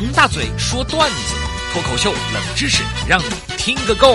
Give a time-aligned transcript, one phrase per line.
[0.00, 1.34] 王大嘴说段子，
[1.72, 3.24] 脱口秀冷知识，让你
[3.56, 4.14] 听个够。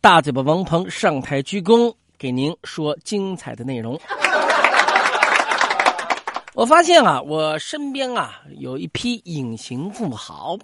[0.00, 4.00] 大嘴巴王鹏上台鞠躬，给您说精彩的内容。
[6.56, 10.56] 我发现啊，我身边啊有一批隐形富豪。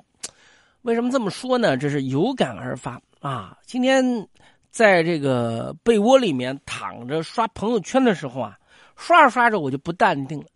[0.80, 1.77] 为什么这么说呢？
[1.77, 3.54] 这是有感而发啊！
[3.66, 4.27] 今天
[4.70, 8.56] 在这个被窝里面躺着刷朋友圈的时候啊，
[8.96, 10.46] 刷着刷着我就不淡定了。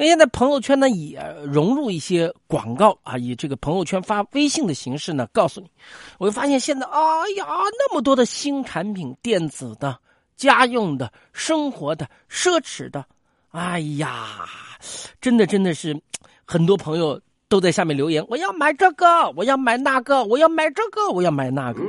[0.00, 5.70] 因为现在朋友圈呢也融入一些广告啊，以这个朋友圈发微信的形式呢告诉你，
[6.18, 7.00] 我就发现现在哎
[7.36, 9.98] 呀那么多的新产品，电子的、
[10.38, 13.04] 家用的、生活的、奢侈的，
[13.50, 14.46] 哎呀，
[15.20, 15.94] 真的真的是
[16.46, 17.20] 很多朋友。
[17.50, 21.82] 都在下面留言，我要买这个，我要买那个，我要买这个，我要买那个。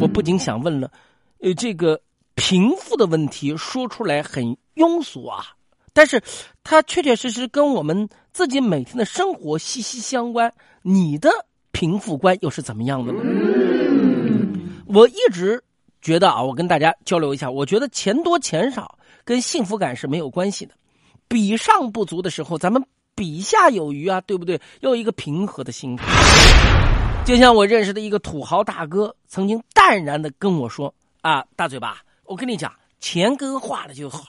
[0.00, 0.90] 我不禁想问了，
[1.38, 2.00] 呃，这个
[2.34, 5.54] 贫富的问题说出来很庸俗啊，
[5.92, 6.22] 但是
[6.64, 10.52] 它确确实实跟我们自己每天的生活息息相关。
[10.82, 11.30] 你的
[11.70, 13.20] 贫富观又是怎么样的呢？
[14.86, 15.62] 我一直
[16.00, 20.74] 觉得啊，我跟大家交流一下，我觉得钱多钱少跟幸福感是没有关系的，
[21.28, 22.84] 比上不足的时候，咱们。
[23.14, 24.58] 比下有余啊，对不对？
[24.80, 26.06] 要有一个平和的心态。
[27.26, 34.26] 就像我认识的一个土豪大哥，曾经淡然的跟我说：“啊，大嘴巴，我跟你讲，钱够花了就好了，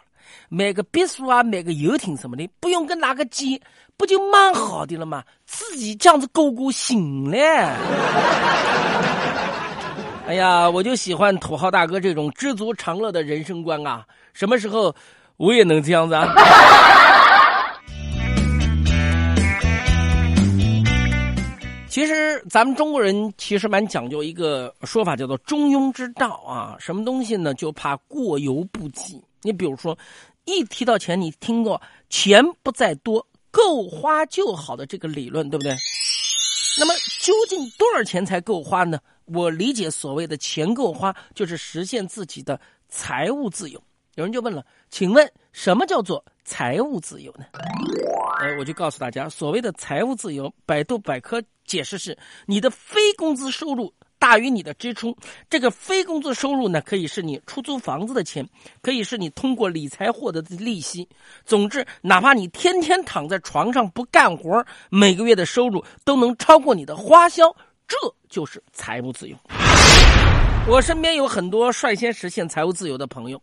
[0.49, 3.59] 买个别墅啊，买个游艇什么的，不用跟哪个借，
[3.97, 5.23] 不就蛮好的了吗？
[5.45, 7.39] 自己这样子过过行嘞。
[10.25, 14.05] ”哎呀，我就喜欢土豪大哥这种知足常乐的人生观啊！
[14.33, 14.95] 什么时候
[15.37, 16.33] 我也能这样子啊？
[21.89, 26.75] 其实咱们中国人其实蛮讲究一个说法，叫做中庸之道啊。
[26.79, 27.53] 什么东西呢？
[27.53, 29.23] 就怕过犹不及。
[29.43, 29.97] 你比如说，
[30.45, 35.75] 一提到钱，你听过“钱不在多，够花就好”的这个理论，对不对？
[36.79, 38.99] 那么究竟多少钱才够花呢？
[39.25, 42.59] 我理解所谓的钱够花，就是实现自己的
[42.89, 43.81] 财务自由。
[44.15, 47.45] 有人就问了，请问什么叫做财务自由呢？
[48.39, 51.41] 哎，我就告诉大家，所谓的财务自由，百度百科。
[51.65, 55.13] 解释是你的非工资收入大于你的支出，
[55.49, 58.47] 这个非工资收入呢，可以是你出租房子的钱，
[58.81, 61.05] 可以是你通过理财获得的利息。
[61.43, 67.53] 总之，哪怕你天天躺在床上不干活，每个月的收入都能超过你的花销，
[67.85, 67.97] 这
[68.29, 69.35] 就是财务自由。
[70.69, 73.41] 我身边有很多率先实现财务自由的朋友，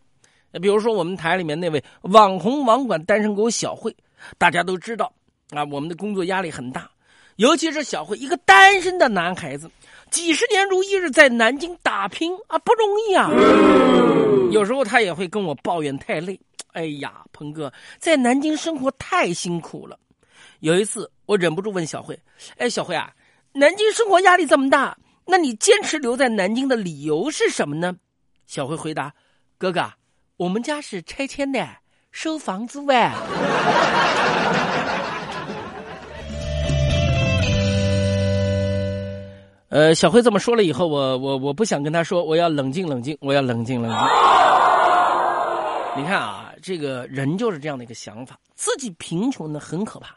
[0.59, 3.95] 比如说我们台里面那位网红网管单身狗小慧，
[4.39, 5.13] 大家都知道
[5.51, 6.89] 啊，我们的工作压力很大。
[7.41, 9.67] 尤其是小慧，一个单身的男孩子，
[10.11, 13.31] 几十年如一日在南京打拼啊，不容易啊。
[14.51, 16.39] 有时候他也会跟我抱怨太累。
[16.73, 19.97] 哎呀，鹏哥，在南京生活太辛苦了。
[20.59, 22.15] 有一次，我忍不住问小慧
[22.59, 23.11] ：“哎，小慧啊，
[23.53, 27.95] 南京生活压力这么大，那你坚持留在南京的理由是什么呢？”
[28.45, 29.11] 小慧回答
[29.57, 29.91] ：“哥哥，
[30.37, 31.67] 我们家是拆迁的，
[32.11, 33.11] 收房租哎。”
[39.71, 43.99] 呃，小辉这么说了以后，我我我不想跟他说，我要冷静冷静，我要冷静冷静。
[45.95, 50.13] 你看啊，这个人就是这样的一个想法，自己贫穷呢很可怕，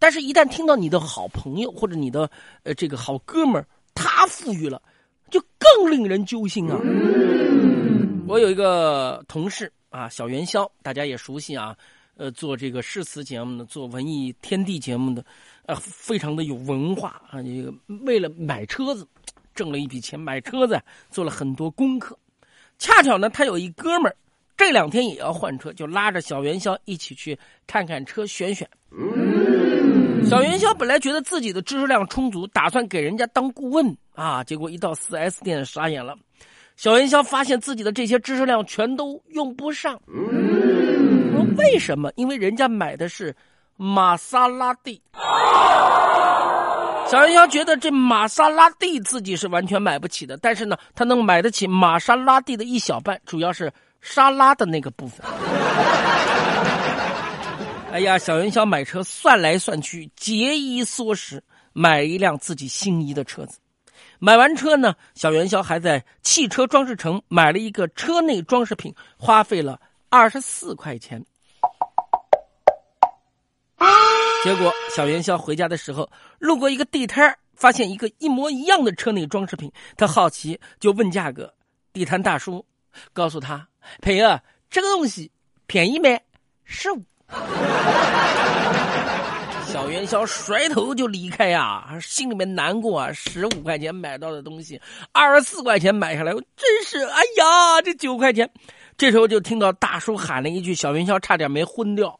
[0.00, 2.28] 但是一旦听到你的好朋友或者你的
[2.64, 3.64] 呃这个好哥们儿
[3.94, 4.82] 他富裕了，
[5.30, 6.76] 就更令人揪心啊。
[8.26, 11.76] 我有一个同事啊，小元宵，大家也熟悉啊。
[12.18, 15.24] 呃，做这个诗词节目的，做文艺天地节目的，
[15.66, 17.40] 呃，非常的有文化啊。
[17.40, 17.72] 这个
[18.04, 19.06] 为了买车子，
[19.54, 20.78] 挣了一笔钱买车子，
[21.10, 22.18] 做了很多功课。
[22.76, 24.16] 恰巧呢，他有一哥们儿，
[24.56, 28.68] 这两天也要换车，就拉着小元宵一起去看看车，选选。
[30.28, 36.16] 小元宵本来觉得自己的知识量充足，打算给人家当顾问啊，结果一到四 S 店傻眼了。
[36.74, 40.00] 小元宵发现自己的这些知识量全都用不上。
[41.56, 42.12] 为什么？
[42.16, 43.34] 因为人家买的是
[43.76, 45.00] 玛莎拉蒂。
[47.10, 53.72] 小元宵觉得这玛莎拉蒂自己是完全买不起的，但是呢，他能买得起玛莎拉蒂的一小半，主要是
[54.02, 55.24] 沙拉的那个部分。
[57.90, 61.42] 哎呀，小元宵买车算来算去，节衣缩食，
[61.72, 63.58] 买一辆自己心仪的车子。
[64.18, 69.80] 买完车呢，小元宵还在汽车装饰城买了一个车内装饰品，花费了
[70.10, 71.24] 二十四块钱。
[74.48, 81.52] 结果小元宵回家的时候路过一个地摊发现一个一模一样的车内装饰品他好奇就问价格
[81.92, 82.64] 地摊大叔
[83.12, 83.68] 告诉他
[84.00, 84.40] 佩友
[84.70, 85.30] 这个东西
[85.66, 86.18] 便宜没
[86.64, 87.02] 十五。
[89.66, 94.80] 小元宵甩头就离开呀心里面难过啊十五块钱买到的东西
[95.12, 98.50] 二十四块钱买下来真是哎呀这九块钱。
[98.96, 102.18] 这时候就听到大叔喊了一句小元宵差点没昏掉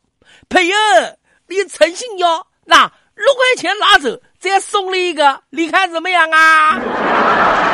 [0.50, 2.76] 佩恩你诚心要那
[3.14, 7.67] 六块钱拿走再送你一个你看怎么样啊？